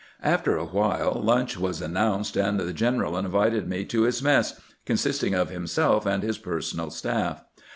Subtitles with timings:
[0.23, 5.35] After a while lunch was announced, and the general invited me to his mess, consisting
[5.35, 7.43] of himself and his personal staff.